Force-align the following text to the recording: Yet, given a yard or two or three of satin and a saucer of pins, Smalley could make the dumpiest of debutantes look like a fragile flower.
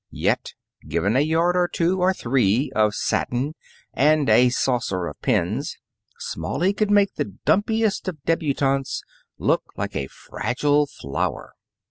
Yet, 0.09 0.55
given 0.87 1.15
a 1.15 1.19
yard 1.19 1.55
or 1.55 1.67
two 1.67 1.99
or 1.99 2.11
three 2.11 2.71
of 2.75 2.95
satin 2.95 3.53
and 3.93 4.27
a 4.31 4.49
saucer 4.49 5.05
of 5.05 5.21
pins, 5.21 5.77
Smalley 6.17 6.73
could 6.73 6.89
make 6.89 7.13
the 7.13 7.35
dumpiest 7.45 8.07
of 8.07 8.17
debutantes 8.23 9.03
look 9.37 9.61
like 9.77 9.95
a 9.95 10.07
fragile 10.07 10.87
flower. 10.87 11.53